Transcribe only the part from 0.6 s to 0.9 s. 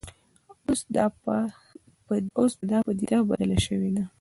اوس